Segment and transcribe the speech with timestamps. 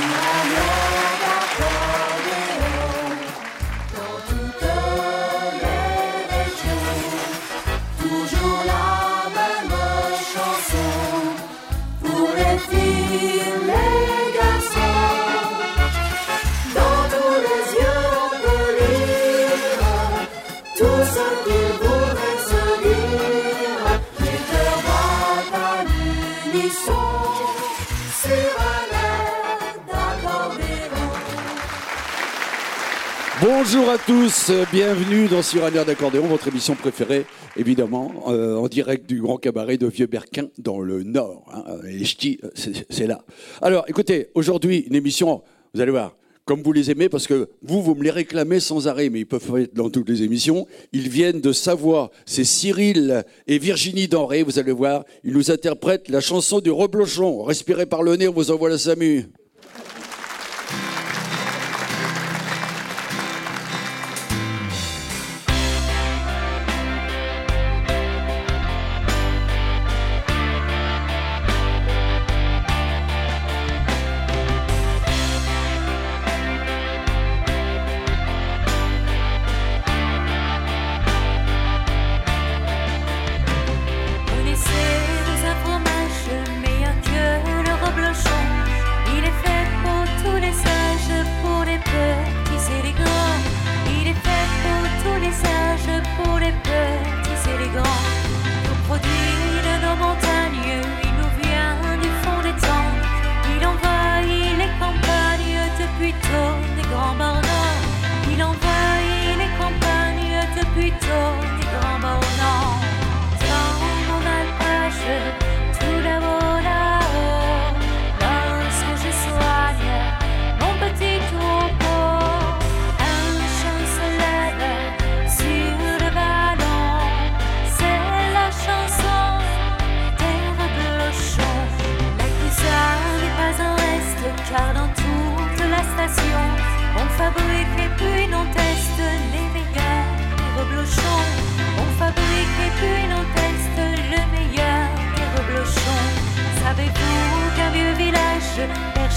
[0.00, 0.87] Obrigado.
[33.60, 37.26] Bonjour à tous, bienvenue dans Sur un air d'accordéon, votre émission préférée,
[37.56, 41.44] évidemment, euh, en direct du Grand Cabaret de Vieux-Berquin, dans le Nord.
[41.52, 42.50] Hein, euh,
[42.88, 43.24] c'est là.
[43.60, 45.42] Alors, écoutez, aujourd'hui, une émission,
[45.74, 48.86] vous allez voir, comme vous les aimez, parce que vous, vous me les réclamez sans
[48.86, 50.68] arrêt, mais ils peuvent être dans toutes les émissions.
[50.92, 56.08] Ils viennent de Savoie, c'est Cyril et Virginie Denré, vous allez voir, ils nous interprètent
[56.10, 57.42] la chanson du reblochon.
[57.42, 59.26] Respirez par le nez, on vous envoie la SAMU.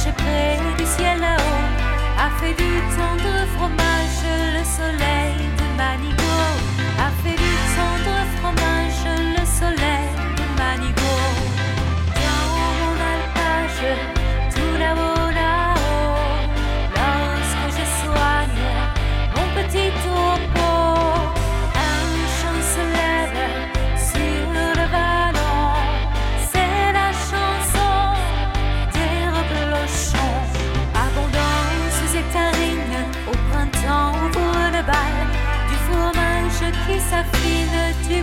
[0.08, 0.32] A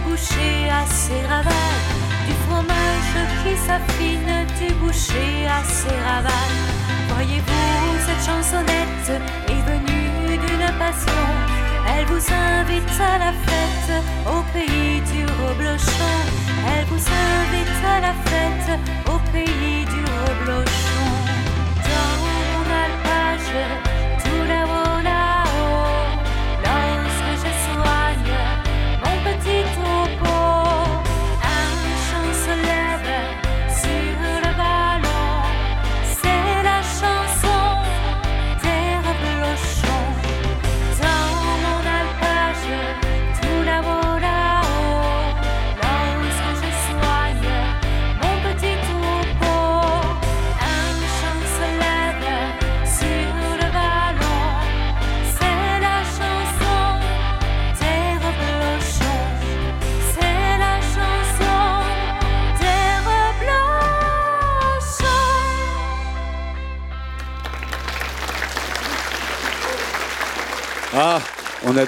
[0.08, 1.84] boucher à ses ravales,
[2.26, 6.58] du fromage qui s'affine, du boucher à ses ravales.
[7.14, 9.10] Voyez-vous, cette chansonnette
[9.48, 11.24] est venue d'une passion.
[11.90, 12.24] Elle vous
[12.56, 13.92] invite à la fête
[14.26, 16.14] au pays du reblochon.
[16.72, 17.04] Elle vous
[17.34, 18.70] invite à la fête
[19.06, 21.08] au pays du reblochon.
[21.88, 23.87] Dans mon alpage,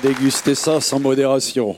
[0.03, 1.77] dégusté ça sans modération.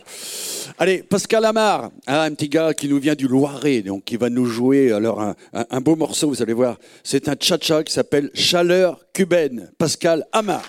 [0.79, 4.31] Allez, Pascal Amar, hein, un petit gars qui nous vient du Loiret, donc qui va
[4.31, 6.77] nous jouer alors un, un beau morceau, vous allez voir.
[7.03, 9.71] C'est un cha-cha qui s'appelle Chaleur cubaine.
[9.79, 10.63] Pascal Amar.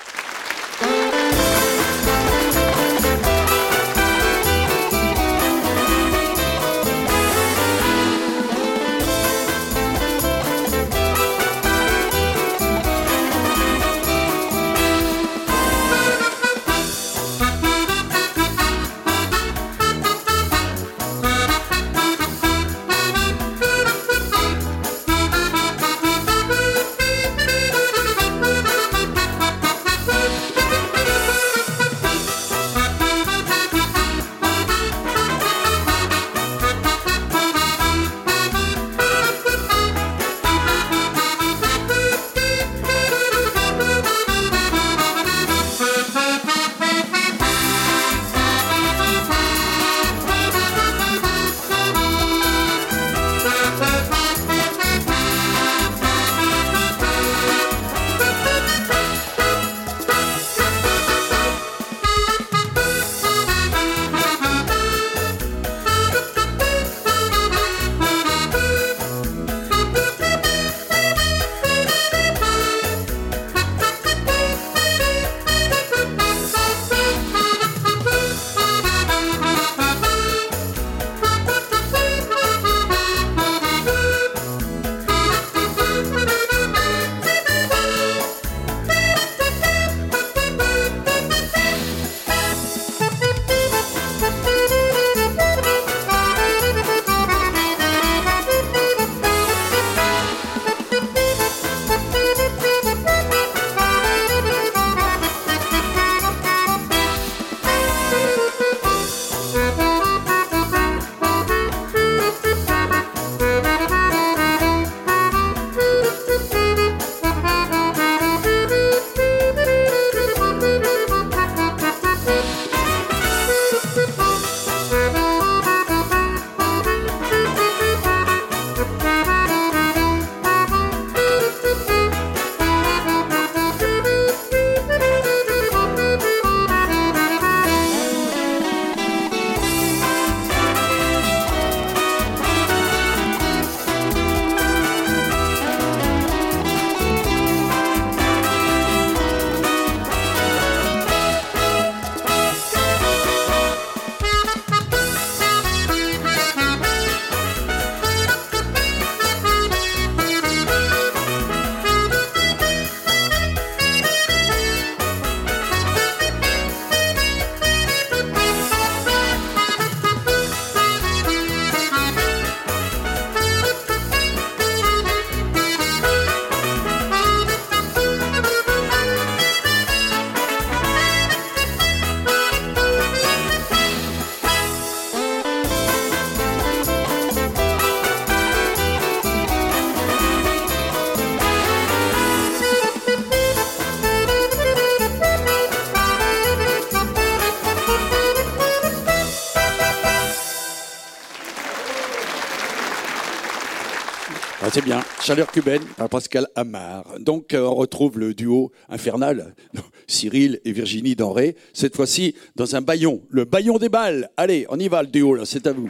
[205.26, 207.06] Chaleur cubaine par Pascal Amar.
[207.18, 209.56] Donc, euh, on retrouve le duo infernal,
[210.08, 214.30] Cyril et Virginie Denré, cette fois-ci dans un baillon, le baillon des balles.
[214.36, 215.90] Allez, on y va, le duo, c'est à vous.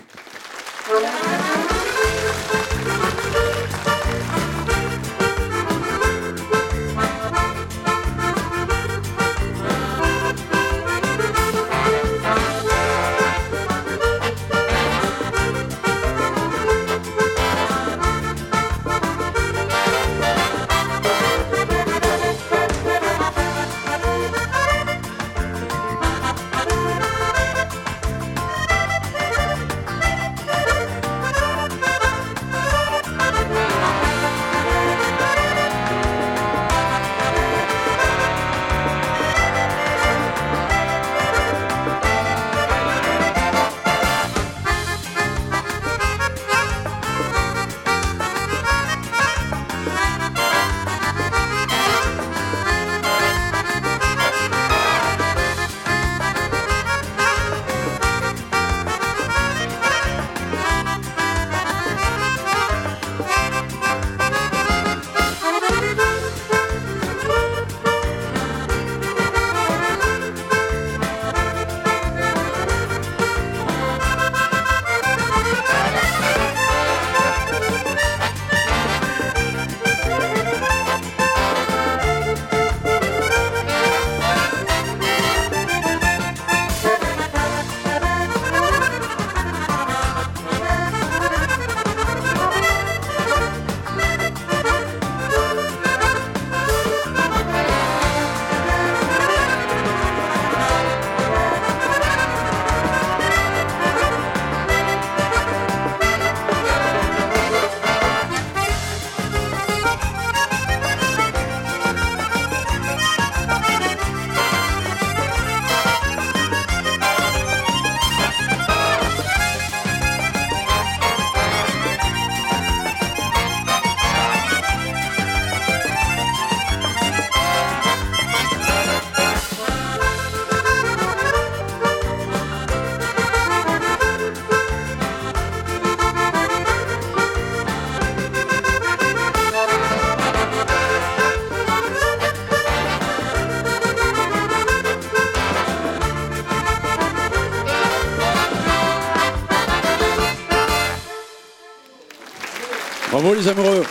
[153.48, 153.84] Amoureux.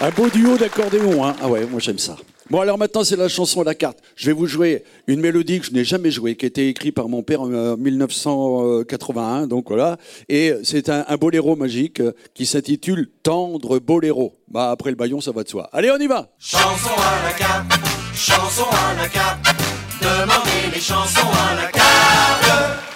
[0.00, 2.16] Un beau duo d'accordéon, hein Ah ouais, moi j'aime ça.
[2.50, 3.98] Bon alors maintenant c'est la chanson à la carte.
[4.16, 6.94] Je vais vous jouer une mélodie que je n'ai jamais jouée, qui a été écrite
[6.94, 9.98] par mon père en 1981, donc voilà.
[10.30, 14.32] Et c'est un, boléro magique euh, qui s'intitule Tendre Boléro.
[14.48, 15.68] Bah après le baillon ça va de soi.
[15.72, 17.72] Allez on y va Chanson à la carte,
[18.14, 19.44] chanson à la carte,
[20.00, 22.87] demandez les chansons à la carte.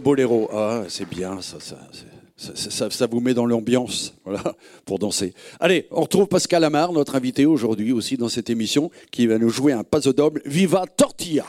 [0.00, 0.48] Boléro.
[0.52, 1.58] Ah, c'est bien, ça,
[2.90, 4.14] ça, vous met dans l'ambiance,
[4.84, 5.34] pour danser.
[5.58, 9.50] Allez, on retrouve Pascal Amar, notre invité aujourd'hui aussi dans cette émission, qui va nous
[9.50, 10.40] jouer un paso doble.
[10.44, 11.44] Viva Tortilla.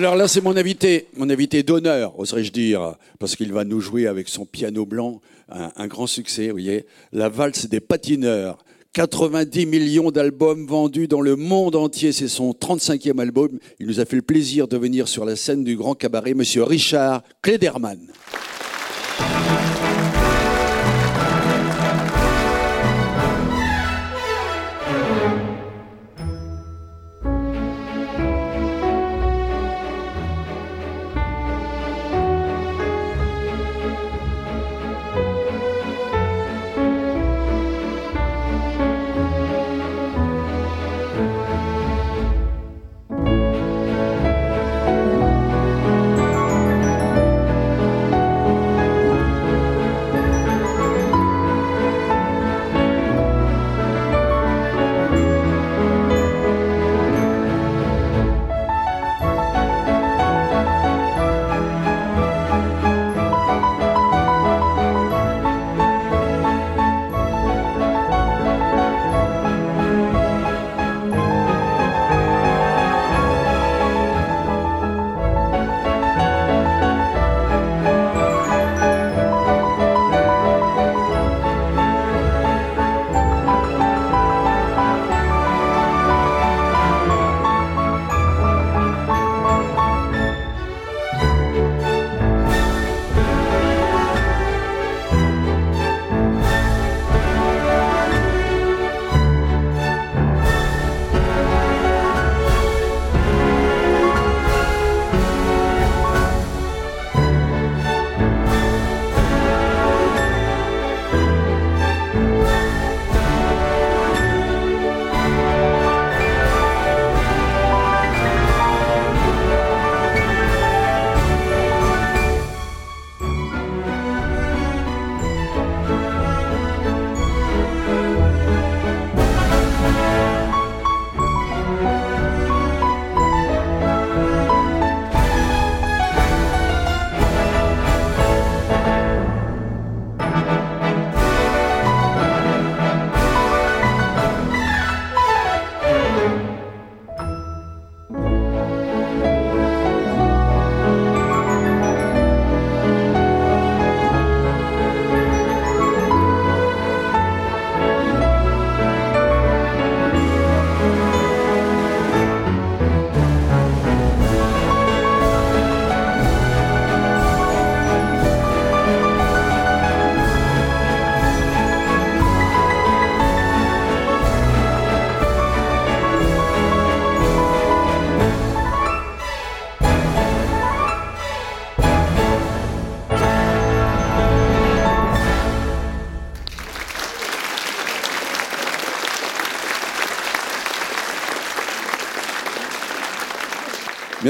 [0.00, 4.06] Alors là, c'est mon invité, mon invité d'honneur, oserais-je dire, parce qu'il va nous jouer
[4.06, 8.64] avec son piano blanc un, grand succès, vous voyez, la valse des patineurs.
[8.94, 13.58] 90 millions d'albums vendus dans le monde entier, c'est son 35e album.
[13.78, 16.62] Il nous a fait le plaisir de venir sur la scène du Grand Cabaret, Monsieur
[16.62, 18.00] Richard Klederman.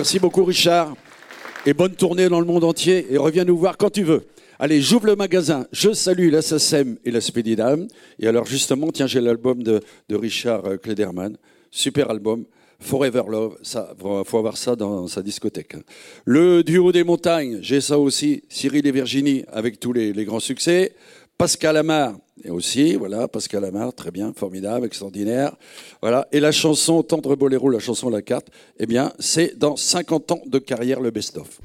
[0.00, 0.96] Merci beaucoup, Richard.
[1.66, 3.06] Et bonne tournée dans le monde entier.
[3.10, 4.28] Et reviens nous voir quand tu veux.
[4.58, 5.66] Allez, j'ouvre le magasin.
[5.72, 7.86] Je salue la SACEM et la Spédidam.
[8.18, 11.36] Et alors, justement, tiens, j'ai l'album de, Richard euh, Klederman.
[11.70, 12.46] Super album.
[12.78, 15.74] Forever Love, ça, faut avoir ça dans sa discothèque.
[15.74, 15.82] hein.
[16.24, 18.42] Le duo des montagnes, j'ai ça aussi.
[18.48, 20.94] Cyril et Virginie avec tous les grands succès.
[21.40, 25.56] Pascal Amar, et aussi, voilà, Pascal Amar, très bien, formidable, extraordinaire.
[26.02, 26.28] Voilà.
[26.32, 28.48] Et la chanson Tendre Boléro, la chanson La Carte,
[28.78, 31.62] eh bien, c'est dans 50 ans de carrière le best-of.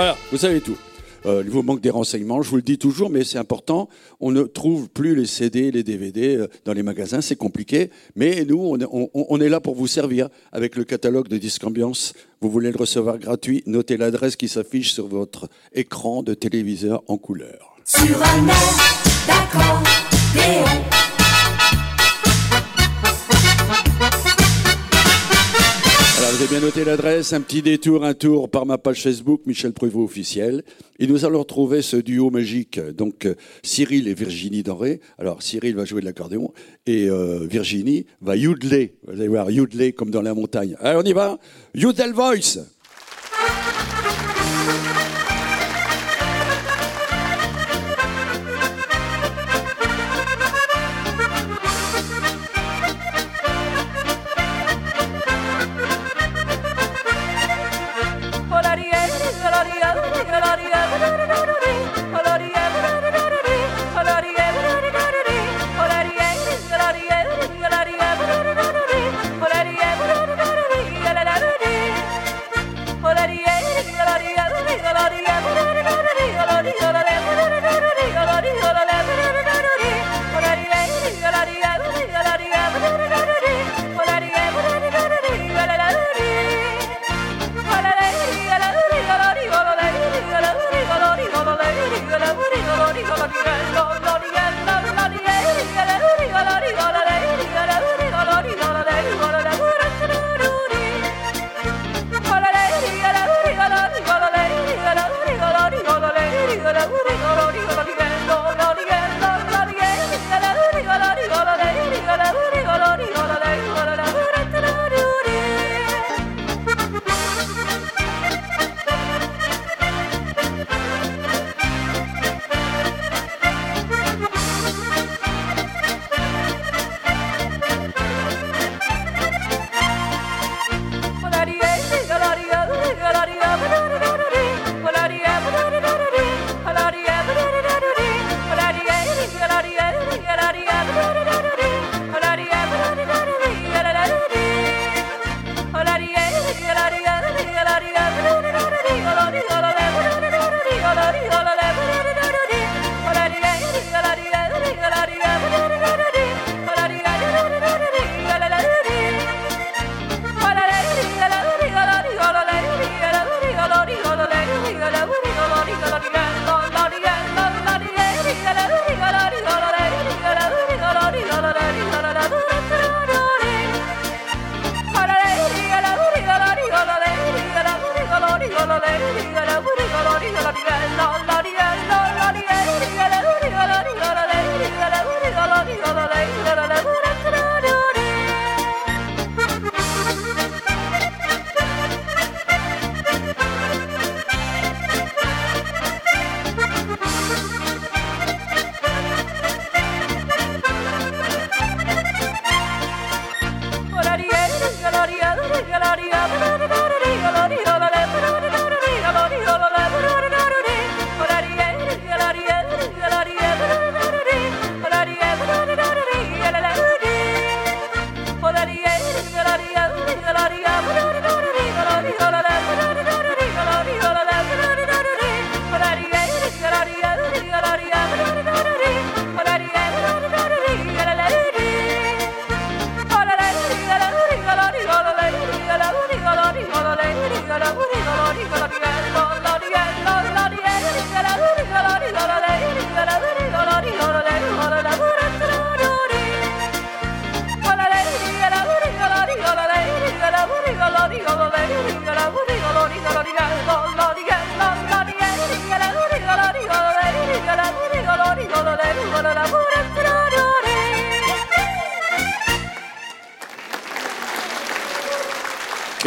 [0.00, 0.78] Voilà, vous savez tout.
[1.26, 3.90] Euh, il vous manque des renseignements, je vous le dis toujours, mais c'est important.
[4.18, 7.90] On ne trouve plus les CD, les DVD euh, dans les magasins, c'est compliqué.
[8.16, 8.78] Mais nous,
[9.12, 12.14] on est, là pour vous servir avec le catalogue de Disque Ambiance.
[12.40, 17.18] Vous voulez le recevoir gratuit, notez l'adresse qui s'affiche sur votre écran de téléviseur en
[17.18, 17.76] couleur.
[17.84, 18.46] Sur un
[26.20, 29.72] Vous avez bien noté l'adresse, un petit détour, un tour par ma page Facebook, Michel
[29.72, 30.62] Prévost officiel.
[30.98, 35.00] Et nous allons retrouver ce duo magique, donc euh, Cyril et Virginie Doré.
[35.18, 36.52] Alors, Cyril va jouer de l'accordéon
[36.84, 38.96] et euh, Virginie va yodeler.
[39.06, 40.76] Vous allez voir, yodeler comme dans la montagne.
[40.80, 41.38] Allez, on y va
[41.74, 42.58] Yodel Voice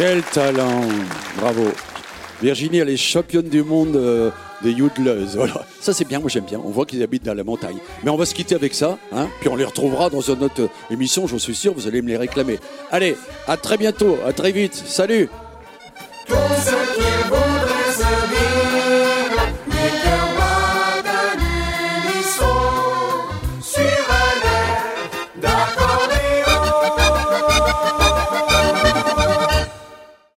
[0.06, 0.82] Quel talent
[1.38, 1.64] Bravo
[2.42, 4.30] Virginie, elle est championne du monde euh,
[4.62, 5.34] des yodeleuses.
[5.36, 5.64] Voilà.
[5.80, 6.60] Ça, c'est bien, moi j'aime bien.
[6.62, 7.78] On voit qu'ils habitent dans la montagne.
[8.02, 10.68] Mais on va se quitter avec ça, hein puis on les retrouvera dans une autre
[10.90, 12.58] émission, j'en suis sûr, vous allez me les réclamer.
[12.90, 13.16] Allez,
[13.48, 14.74] à très bientôt, à très vite.
[14.74, 15.30] Salut